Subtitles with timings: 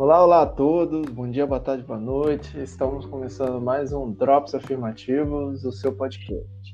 [0.00, 2.58] Olá, olá a todos, bom dia, boa tarde, boa noite.
[2.58, 6.72] Estamos começando mais um Drops Afirmativos, o seu podcast.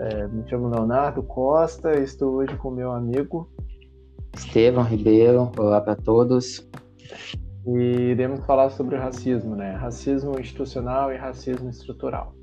[0.00, 3.48] É, me chamo Leonardo Costa e estou hoje com meu amigo
[4.34, 5.52] Estevão Ribeiro.
[5.56, 6.68] Olá para todos.
[7.68, 9.76] E iremos falar sobre o racismo, né?
[9.76, 12.34] Racismo institucional e racismo estrutural.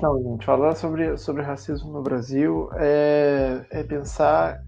[0.00, 4.64] Então, gente, falar sobre, sobre racismo no Brasil é, é pensar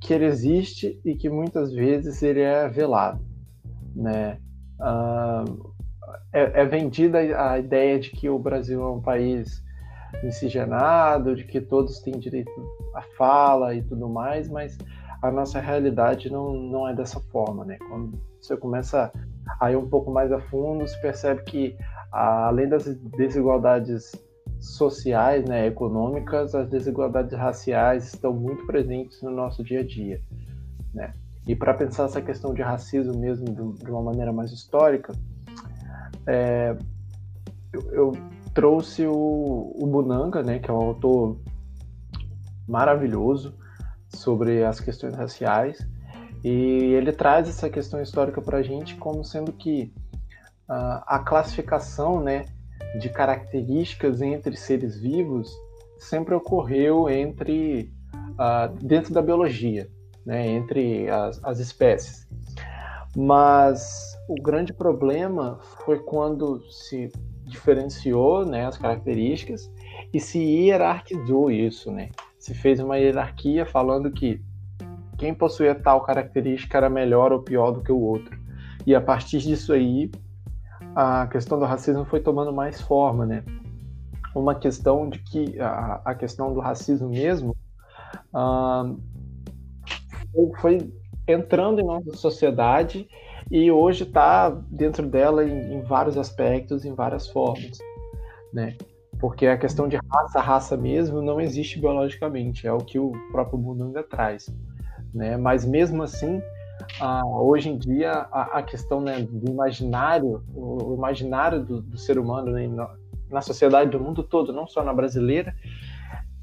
[0.00, 3.20] que ele existe e que muitas vezes ele é velado,
[3.94, 4.38] né?
[4.80, 5.44] Ah,
[6.32, 9.62] é, é, vendida a ideia de que o Brasil é um país
[10.22, 12.50] miscigenado, de que todos têm direito
[12.94, 14.78] à fala e tudo mais, mas
[15.20, 17.76] a nossa realidade não, não é dessa forma, né?
[17.86, 19.12] Quando você começa
[19.60, 21.76] a ir um pouco mais a fundo, você percebe que
[22.12, 22.84] além das
[23.16, 24.12] desigualdades
[24.60, 30.20] sociais, né, econômicas, as desigualdades raciais estão muito presentes no nosso dia a dia,
[30.92, 31.12] né?
[31.46, 35.14] E para pensar essa questão de racismo mesmo de uma maneira mais histórica,
[36.26, 36.76] é,
[37.72, 38.12] eu, eu,
[38.52, 41.38] trouxe o, o Bunanga, né, que é um autor
[42.66, 43.54] maravilhoso
[44.08, 45.86] sobre as questões raciais,
[46.44, 49.92] e ele traz essa questão histórica para a gente como sendo que
[50.68, 52.44] a classificação né,
[53.00, 55.50] de características entre seres vivos
[55.98, 57.92] sempre ocorreu entre
[58.34, 59.88] uh, dentro da biologia,
[60.24, 62.28] né, entre as, as espécies.
[63.16, 67.10] Mas o grande problema foi quando se
[67.44, 69.70] diferenciou né, as características
[70.12, 72.10] e se hierarquizou isso, né?
[72.38, 74.40] Se fez uma hierarquia falando que
[75.16, 78.38] quem possuía tal característica era melhor ou pior do que o outro.
[78.86, 80.10] E a partir disso aí,
[81.00, 83.44] a questão do racismo foi tomando mais forma, né?
[84.34, 87.56] Uma questão de que a, a questão do racismo mesmo
[88.34, 88.98] uh,
[90.60, 90.92] foi
[91.28, 93.08] entrando em nossa sociedade
[93.48, 97.78] e hoje está dentro dela em, em, vários aspectos, em várias formas,
[98.52, 98.76] né?
[99.20, 103.56] Porque a questão de raça, raça mesmo, não existe biologicamente, é o que o próprio
[103.56, 104.52] Munanga traz,
[105.14, 105.36] né?
[105.36, 106.42] Mas mesmo assim,
[107.00, 111.98] ah, hoje em dia a, a questão né, do imaginário, o, o imaginário do, do,
[111.98, 112.94] ser humano né, na,
[113.30, 115.54] na, sociedade do mundo todo, não só na brasileira,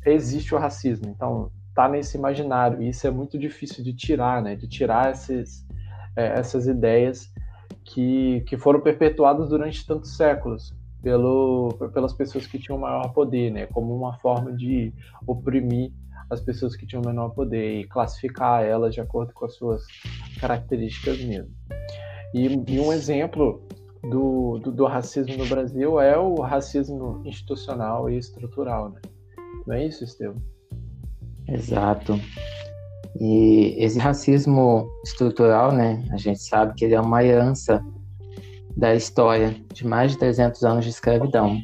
[0.05, 1.09] existe o racismo.
[1.09, 4.55] Então tá nesse imaginário e isso é muito difícil de tirar, né?
[4.55, 5.67] De tirar esses,
[6.15, 7.29] é, essas ideias
[7.83, 13.65] que, que foram perpetuadas durante tantos séculos pelo, pelas pessoas que tinham maior poder, né?
[13.67, 14.93] Como uma forma de
[15.27, 15.91] oprimir
[16.29, 19.83] as pessoas que tinham menor poder e classificar elas de acordo com as suas
[20.39, 21.51] características mesmo.
[22.33, 23.61] E, e um exemplo
[24.03, 29.01] do, do, do, racismo no Brasil é o racismo institucional e estrutural, né?
[29.65, 30.41] Não é isso, Estevam?
[31.47, 32.19] Exato.
[33.19, 37.81] E esse racismo estrutural, né, a gente sabe que ele é uma herança
[38.75, 41.57] da história de mais de 300 anos de escravidão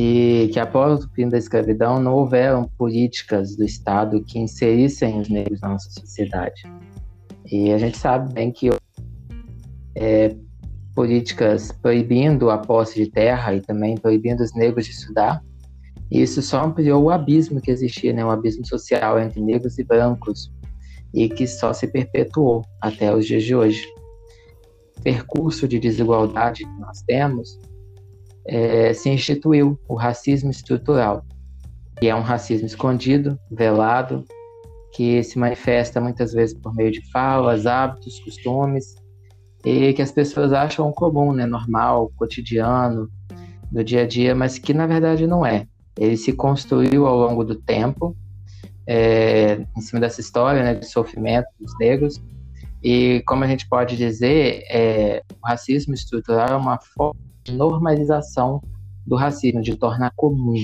[0.00, 5.28] e que após o fim da escravidão não houveram políticas do Estado que inserissem os
[5.28, 6.62] negros na nossa sociedade.
[7.44, 8.70] E a gente sabe bem que
[9.96, 10.36] é,
[10.94, 15.42] políticas proibindo a posse de terra e também proibindo os negros de estudar,
[16.08, 20.52] isso só ampliou o abismo que existia, né, o abismo social entre negros e brancos,
[21.12, 23.84] e que só se perpetuou até os dias de hoje.
[24.96, 27.58] O percurso de desigualdade que nós temos
[28.48, 31.22] é, se instituiu o racismo estrutural,
[31.98, 34.24] que é um racismo escondido, velado,
[34.94, 38.94] que se manifesta muitas vezes por meio de falas, hábitos, costumes,
[39.64, 43.10] e que as pessoas acham comum, né, normal, cotidiano,
[43.70, 45.66] do dia a dia, mas que na verdade não é.
[45.98, 48.16] Ele se construiu ao longo do tempo,
[48.86, 52.18] é, em cima dessa história né, de sofrimento dos negros,
[52.82, 58.62] e como a gente pode dizer, é, o racismo estrutural é uma forma normalização
[59.06, 60.54] do racismo, de tornar comum.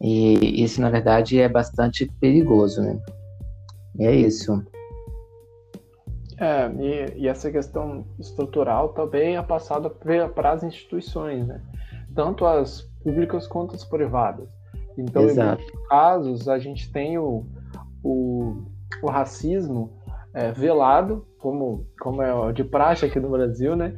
[0.00, 2.98] E isso, na verdade, é bastante perigoso, né?
[3.98, 4.64] E é isso.
[6.38, 11.60] É, e, e essa questão estrutural também é passada para as instituições, né?
[12.14, 14.48] Tanto as públicas quanto as privadas.
[14.98, 15.62] Então, Exato.
[15.62, 17.46] em muitos casos, a gente tem o,
[18.02, 18.56] o,
[19.02, 19.92] o racismo
[20.34, 23.96] é, velado, como, como é de praxe aqui no Brasil, né?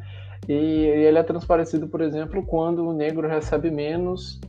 [0.49, 4.41] E ele é transparecido, por exemplo, quando o negro recebe menos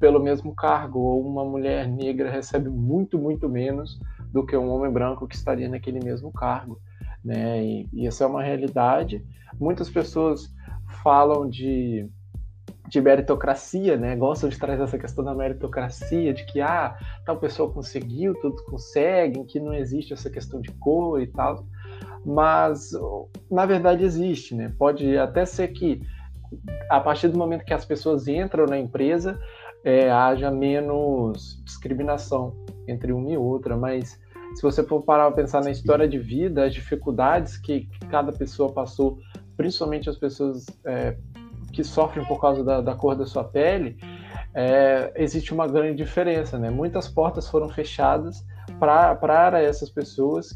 [0.00, 4.00] pelo mesmo cargo, ou uma mulher negra recebe muito, muito menos
[4.32, 6.80] do que um homem branco que estaria naquele mesmo cargo.
[7.24, 7.62] né?
[7.62, 9.24] E, e essa é uma realidade.
[9.58, 10.52] Muitas pessoas
[11.02, 12.08] falam de
[12.88, 14.14] de meritocracia, né?
[14.16, 19.44] Gostam de trazer essa questão da meritocracia, de que ah, tal pessoa conseguiu, todos conseguem,
[19.44, 21.66] que não existe essa questão de cor e tal.
[22.26, 22.90] Mas
[23.48, 24.72] na verdade existe, né?
[24.76, 26.02] Pode até ser que
[26.90, 29.38] a partir do momento que as pessoas entram na empresa,
[29.84, 32.52] é, haja menos discriminação
[32.88, 34.20] entre uma e outra, mas
[34.54, 38.72] se você for parar para pensar na história de vida, as dificuldades que cada pessoa
[38.72, 39.18] passou,
[39.56, 41.16] principalmente as pessoas é,
[41.72, 43.96] que sofrem por causa da, da cor da sua pele,
[44.54, 46.70] é, existe uma grande diferença, né?
[46.70, 48.44] Muitas portas foram fechadas
[48.80, 50.52] para essas pessoas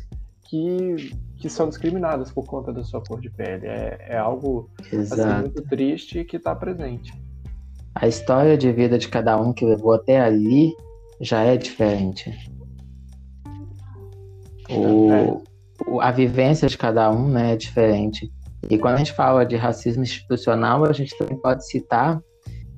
[0.48, 3.66] que, que são discriminadas por conta da sua cor de pele.
[3.66, 7.12] É, é algo assim, muito triste que está presente.
[7.94, 10.72] A história de vida de cada um que levou até ali
[11.20, 12.32] já é diferente.
[14.68, 15.42] O,
[15.86, 18.30] o, a vivência de cada um né, é diferente.
[18.68, 22.20] E quando a gente fala de racismo institucional, a gente também pode citar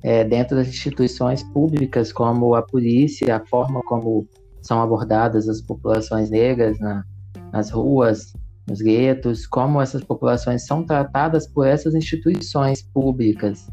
[0.01, 4.27] é, dentro das instituições públicas, como a polícia, a forma como
[4.61, 7.03] são abordadas as populações negras na,
[7.51, 8.33] nas ruas,
[8.67, 13.67] nos guetos, como essas populações são tratadas por essas instituições públicas.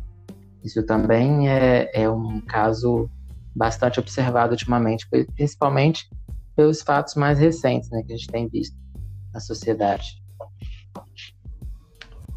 [0.65, 3.09] Isso também é, é um caso
[3.55, 6.09] bastante observado ultimamente, principalmente
[6.55, 8.77] pelos fatos mais recentes né, que a gente tem visto
[9.33, 10.21] na sociedade.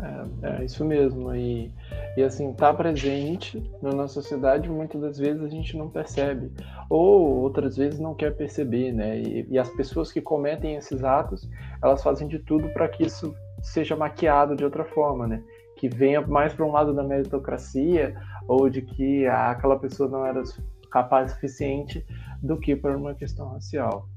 [0.03, 1.33] É, é isso mesmo.
[1.33, 1.71] E,
[2.17, 6.51] e assim, tá presente na nossa sociedade, muitas das vezes a gente não percebe.
[6.89, 9.19] Ou outras vezes não quer perceber, né?
[9.19, 11.49] E, e as pessoas que cometem esses atos,
[11.81, 15.41] elas fazem de tudo para que isso seja maquiado de outra forma, né?
[15.77, 18.15] Que venha mais para um lado da meritocracia
[18.47, 20.43] ou de que aquela pessoa não era
[20.91, 22.05] capaz o suficiente
[22.41, 24.07] do que por uma questão racial.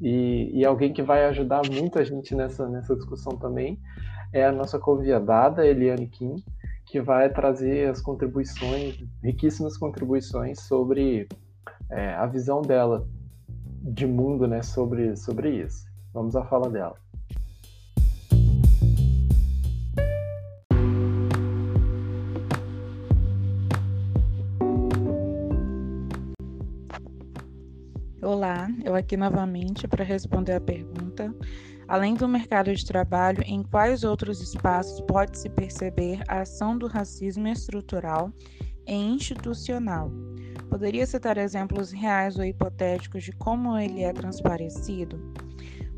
[0.00, 3.78] E, e alguém que vai ajudar muito a gente nessa, nessa discussão também
[4.32, 6.42] é a nossa convidada, Eliane Kim,
[6.86, 11.28] que vai trazer as contribuições, riquíssimas contribuições sobre
[11.90, 13.06] é, a visão dela
[13.82, 15.84] de mundo né, sobre, sobre isso.
[16.14, 16.96] Vamos à fala dela.
[28.22, 31.34] Olá, eu aqui novamente para responder a pergunta
[31.92, 37.46] Além do mercado de trabalho, em quais outros espaços pode-se perceber a ação do racismo
[37.46, 38.32] estrutural
[38.88, 40.10] e institucional?
[40.70, 45.20] Poderia citar exemplos reais ou hipotéticos de como ele é transparecido?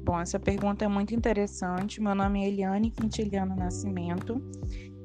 [0.03, 2.03] Bom, essa pergunta é muito interessante.
[2.03, 4.43] Meu nome é Eliane Quintiliano Nascimento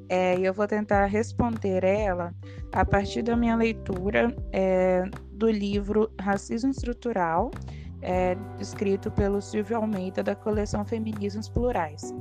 [0.09, 2.33] é, e eu vou tentar responder ela
[2.71, 5.03] a partir da minha leitura é,
[5.33, 7.51] do livro Racismo Estrutural
[8.01, 12.13] é, escrito pelo Silvio Almeida, da coleção Feminismos Plurais.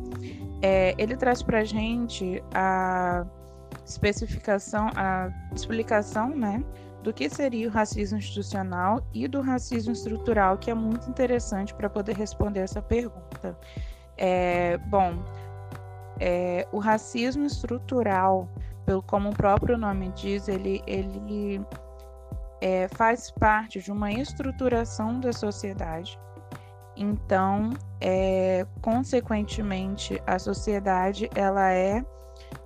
[0.63, 3.25] É, ele traz para a gente a
[3.85, 6.63] especificação, a explicação né,
[7.03, 11.89] do que seria o racismo institucional e do racismo estrutural, que é muito interessante para
[11.89, 13.57] poder responder essa pergunta.
[14.17, 15.23] É, bom,
[16.19, 18.49] é, o racismo estrutural,
[18.85, 21.61] pelo como o próprio nome diz, ele, ele
[22.61, 26.19] é, faz parte de uma estruturação da sociedade.
[26.97, 32.05] Então, é, consequentemente, a sociedade ela é,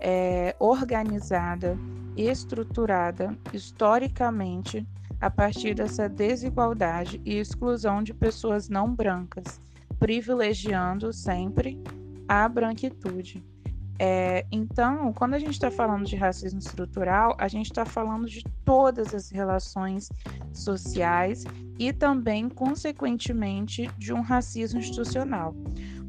[0.00, 1.78] é organizada,
[2.16, 4.86] estruturada historicamente
[5.20, 9.60] a partir dessa desigualdade e exclusão de pessoas não brancas,
[9.98, 11.80] privilegiando sempre
[12.26, 13.51] a branquitude.
[13.98, 18.42] É, então, quando a gente está falando de racismo estrutural, a gente está falando de
[18.64, 20.08] todas as relações
[20.52, 21.44] sociais
[21.78, 25.54] e também, consequentemente, de um racismo institucional.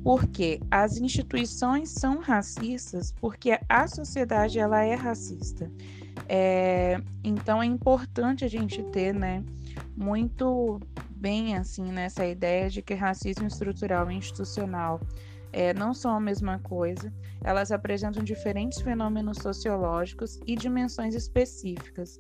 [0.04, 5.72] Porque as instituições são racistas, porque a sociedade ela é racista.
[6.28, 9.44] É, então é importante a gente ter, né,
[9.96, 10.80] muito
[11.12, 15.00] bem assim nessa ideia de que racismo estrutural e institucional
[15.54, 22.20] é, não são a mesma coisa, elas apresentam diferentes fenômenos sociológicos e dimensões específicas.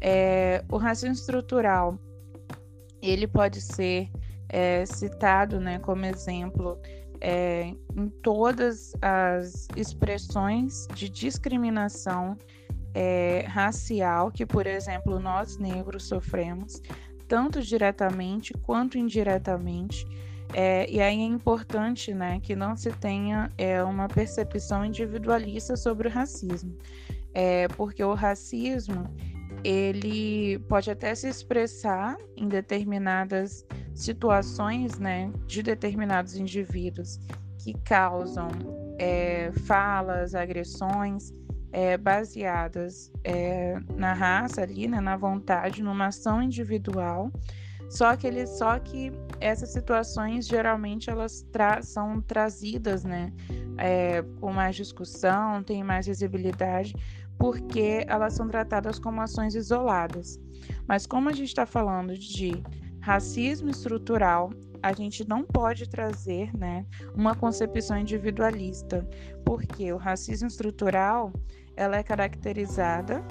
[0.00, 1.98] É, o racismo estrutural
[3.00, 4.10] ele pode ser
[4.48, 6.78] é, citado né, como exemplo
[7.20, 12.36] é, em todas as expressões de discriminação
[12.94, 16.80] é, racial que, por exemplo, nós negros sofremos,
[17.28, 20.06] tanto diretamente quanto indiretamente
[20.54, 26.08] é, e aí é importante né, que não se tenha é, uma percepção individualista sobre
[26.08, 26.76] o racismo,
[27.34, 29.04] é, porque o racismo
[29.64, 37.18] ele pode até se expressar em determinadas situações né, de determinados indivíduos
[37.58, 38.48] que causam
[38.98, 41.32] é, falas, agressões
[41.72, 47.30] é, baseadas é, na raça ali, né, na vontade, numa ação individual.
[47.88, 53.32] Só que ele, só que essas situações geralmente elas tra são trazidas, né,
[53.78, 56.94] é, com mais discussão, tem mais visibilidade,
[57.38, 60.40] porque elas são tratadas como ações isoladas.
[60.88, 62.62] Mas como a gente está falando de
[63.00, 64.50] racismo estrutural,
[64.82, 69.06] a gente não pode trazer né, uma concepção individualista,
[69.44, 71.32] porque o racismo estrutural
[71.76, 73.22] ela é caracterizada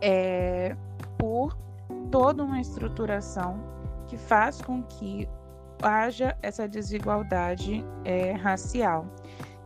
[0.00, 0.76] é,
[1.18, 1.56] por
[2.10, 3.58] toda uma estruturação
[4.06, 5.28] que faz com que
[5.82, 9.06] haja essa desigualdade é, racial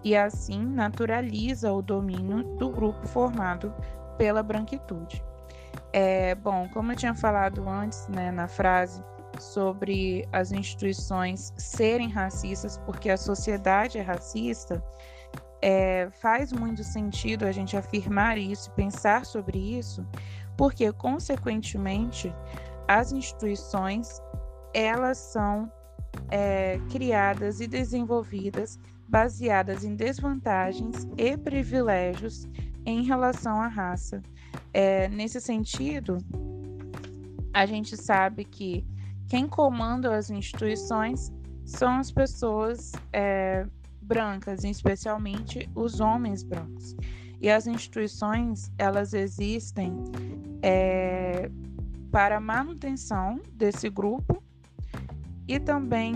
[0.03, 3.73] e assim naturaliza o domínio do grupo formado
[4.17, 5.23] pela branquitude.
[5.93, 9.03] É, bom, como eu tinha falado antes, né, na frase
[9.39, 14.83] sobre as instituições serem racistas porque a sociedade é racista,
[15.63, 20.07] é, faz muito sentido a gente afirmar isso, pensar sobre isso,
[20.61, 22.31] porque consequentemente
[22.87, 24.21] as instituições
[24.75, 25.73] elas são
[26.31, 32.47] é, criadas e desenvolvidas baseadas em desvantagens e privilégios
[32.85, 34.21] em relação à raça.
[34.75, 36.19] É, nesse sentido,
[37.55, 38.87] a gente sabe que
[39.29, 41.33] quem comanda as instituições
[41.65, 43.67] são as pessoas é,
[44.03, 46.95] brancas, especialmente os homens brancos.
[47.41, 49.93] E as instituições elas existem
[50.63, 51.51] é,
[52.11, 54.43] para manutenção desse grupo
[55.49, 56.15] e também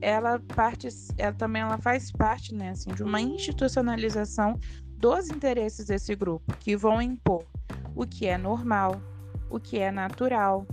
[0.00, 4.58] ela parte, ela também ela faz parte, né, assim, de uma institucionalização
[4.98, 7.44] dos interesses desse grupo, que vão impor
[7.94, 9.00] o que é normal,
[9.50, 10.66] o que é natural,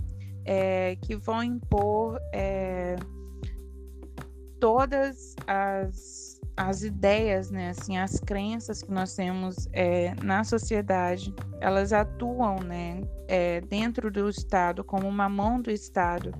[0.44, 2.96] é, que vão impor é,
[4.60, 11.92] todas as, as ideias, né, assim, as crenças que nós temos é, na sociedade, elas
[11.92, 16.32] atuam, né, é, dentro do Estado como uma mão do Estado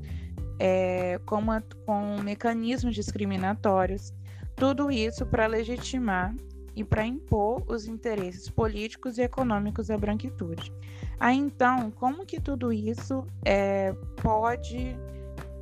[0.58, 4.12] é, com, a, com mecanismos discriminatórios,
[4.54, 6.34] tudo isso para legitimar
[6.76, 10.72] e para impor os interesses políticos e econômicos da branquitude.
[11.18, 13.92] Aí então, como que tudo isso é,
[14.22, 14.96] pode,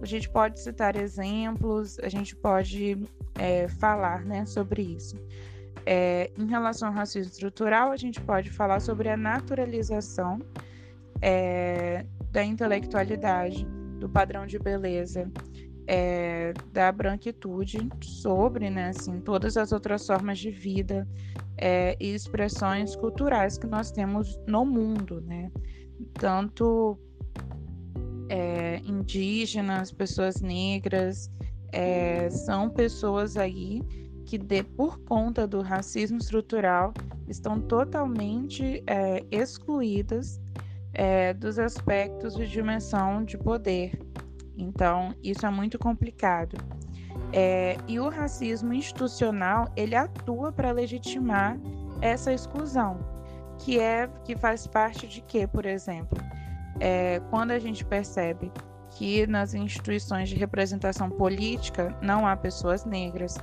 [0.02, 2.98] a gente pode citar exemplos, a gente pode
[3.38, 5.16] é, falar né, sobre isso.
[5.86, 10.40] É, em relação ao racismo estrutural, a gente pode falar sobre a naturalização
[11.20, 13.64] é, da intelectualidade,
[13.98, 15.30] do padrão de beleza
[15.86, 21.06] é, da branquitude sobre, né, assim, todas as outras formas de vida
[21.56, 25.50] é, e expressões culturais que nós temos no mundo, né,
[26.14, 26.98] tanto
[28.32, 31.30] é, indígenas, pessoas negras,
[31.70, 33.82] é, são pessoas aí
[34.24, 36.94] que, de, por conta do racismo estrutural,
[37.28, 40.40] estão totalmente é, excluídas
[40.94, 44.00] é, dos aspectos de dimensão de poder.
[44.56, 46.56] Então, isso é muito complicado.
[47.34, 51.58] É, e o racismo institucional ele atua para legitimar
[52.00, 52.98] essa exclusão,
[53.58, 56.18] que é que faz parte de quê, por exemplo?
[56.80, 58.52] É, quando a gente percebe
[58.90, 63.38] que nas instituições de representação política não há pessoas negras,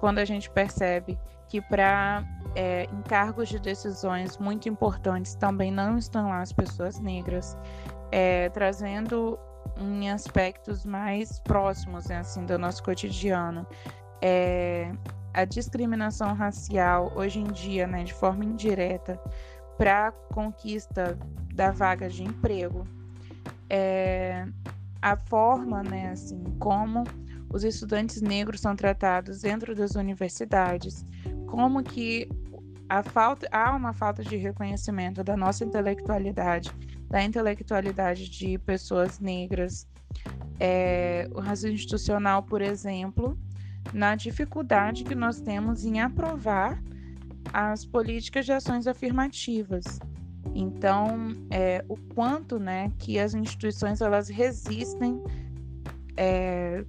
[0.00, 2.24] quando a gente percebe que para
[2.54, 7.56] é, em cargos de decisões muito importantes também não estão lá as pessoas negras,
[8.10, 9.38] é, trazendo
[9.78, 13.66] em aspectos mais próximos né, assim, do nosso cotidiano.
[14.20, 14.92] É,
[15.34, 19.20] a discriminação racial hoje em dia, né, de forma indireta,
[19.82, 21.18] para conquista
[21.52, 22.86] da vaga de emprego,
[23.68, 24.46] é,
[25.02, 27.02] a forma, né, assim, como
[27.52, 31.04] os estudantes negros são tratados dentro das universidades,
[31.48, 32.28] como que
[32.88, 36.70] a falta, há uma falta de reconhecimento da nossa intelectualidade,
[37.10, 39.88] da intelectualidade de pessoas negras,
[40.60, 43.36] é, o racismo institucional, por exemplo,
[43.92, 46.80] na dificuldade que nós temos em aprovar
[47.52, 49.98] as políticas de ações afirmativas.
[50.54, 51.06] Então,
[51.50, 55.22] é, o quanto, né, que as instituições elas resistem,
[56.16, 56.84] é,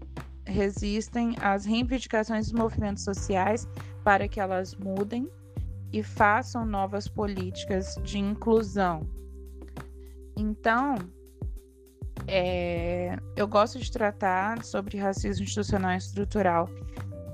[0.46, 3.68] resistem às reivindicações dos movimentos sociais
[4.04, 5.30] para que elas mudem
[5.92, 9.08] e façam novas políticas de inclusão.
[10.36, 10.96] Então,
[12.28, 16.70] é, eu gosto de tratar sobre racismo institucional e estrutural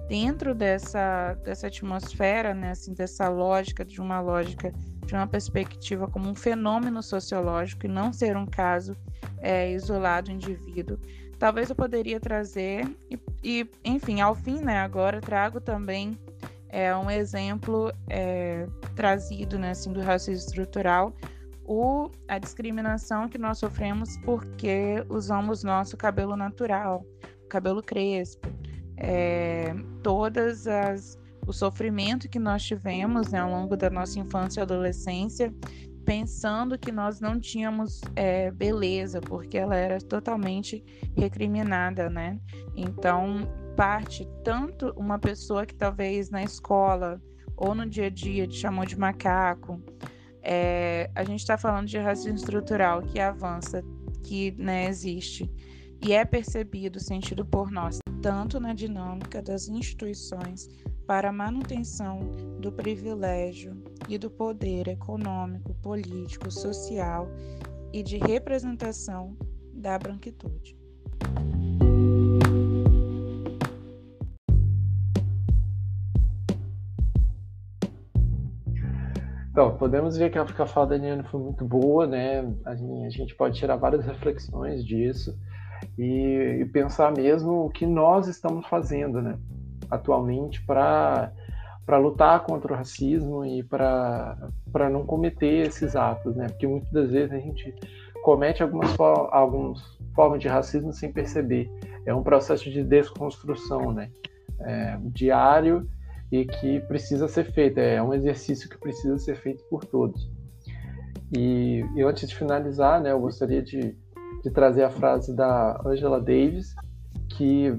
[0.10, 4.74] dentro dessa, dessa atmosfera, né, assim, dessa lógica, de uma lógica,
[5.06, 8.98] de uma perspectiva como um fenômeno sociológico e não ser um caso
[9.38, 10.98] é, isolado indivíduo.
[11.38, 16.18] Talvez eu poderia trazer, e, e enfim, ao fim, né, agora trago também
[16.70, 21.13] é, um exemplo é, trazido né, assim, do racismo estrutural,
[21.63, 27.06] o, a discriminação que nós sofremos porque usamos nosso cabelo natural,
[27.48, 28.50] cabelo crespo,
[29.00, 31.18] é, todas as
[31.50, 35.51] o sofrimento que nós tivemos né, ao longo da nossa infância e adolescência,
[36.06, 40.84] pensando que nós não tínhamos é, beleza, porque ela era totalmente
[41.18, 42.39] recriminada, né?
[42.75, 47.20] Então, parte tanto uma pessoa que talvez na escola
[47.58, 49.82] ou no dia a dia te chamou de macaco,
[50.44, 53.84] é, a gente está falando de racismo estrutural que avança,
[54.24, 55.51] que né, existe
[56.01, 60.67] e é percebido, sentido por nós, tanto na dinâmica das instituições
[61.07, 62.19] para a manutenção
[62.59, 67.27] do privilégio e do poder econômico, político, social
[67.93, 69.38] e de representação
[69.73, 70.77] da branquitude.
[79.51, 82.53] Então, podemos ver que a fala da Daniela foi muito boa, né?
[82.65, 82.75] A
[83.09, 85.38] gente pode tirar várias reflexões disso
[85.98, 89.38] e, e pensar mesmo o que nós estamos fazendo, né?
[89.89, 91.31] atualmente para
[91.86, 94.38] para lutar contra o racismo e para
[94.91, 96.48] não cometer esses atos, né?
[96.48, 97.74] Porque muitas das vezes a gente
[98.21, 98.95] comete algumas,
[99.31, 99.81] algumas
[100.13, 101.67] formas de racismo sem perceber.
[102.05, 104.12] É um processo de desconstrução, né?
[104.59, 105.89] É, diário
[106.31, 107.79] e que precisa ser feito.
[107.79, 110.29] É um exercício que precisa ser feito por todos.
[111.36, 113.98] E, e antes de finalizar, né, eu gostaria de,
[114.43, 116.75] de trazer a frase da Angela Davis,
[117.29, 117.74] que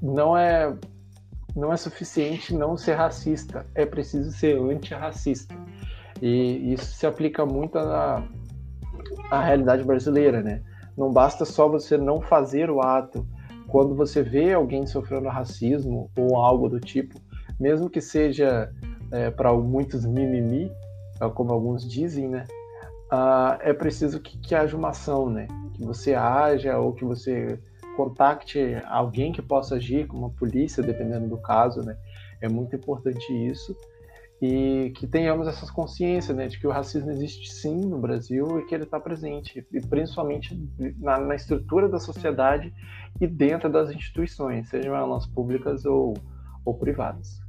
[0.00, 0.74] não é
[1.54, 5.54] não é suficiente não ser racista, é preciso ser antirracista.
[6.20, 8.22] E isso se aplica muito à,
[9.30, 10.62] à realidade brasileira, né?
[10.96, 13.26] Não basta só você não fazer o ato.
[13.68, 17.18] Quando você vê alguém sofrendo racismo ou algo do tipo,
[17.58, 18.70] mesmo que seja
[19.10, 20.70] é, para muitos mimimi,
[21.20, 22.44] é como alguns dizem, né?
[23.10, 25.46] Ah, é preciso que, que haja uma ação, né?
[25.74, 27.60] Que você haja ou que você
[27.96, 31.96] contacte alguém que possa agir, como a polícia, dependendo do caso, né?
[32.40, 33.76] É muito importante isso
[34.40, 38.66] e que tenhamos essa consciência, né, de que o racismo existe sim no Brasil e
[38.66, 40.54] que ele está presente, e principalmente
[40.98, 42.72] na, na, estrutura da sociedade
[43.20, 46.14] e dentro das instituições, sejam elas públicas ou,
[46.64, 47.40] ou privadas.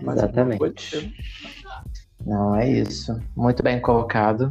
[0.00, 1.14] Exatamente.
[2.26, 3.18] Não, é isso.
[3.34, 4.50] Muito bem colocado.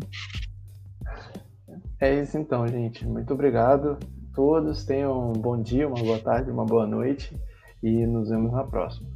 [2.01, 3.05] É isso então, gente.
[3.05, 3.99] Muito obrigado
[4.35, 7.35] todos tenham um bom dia, uma boa tarde, uma boa noite
[7.81, 9.14] e nos vemos na próxima.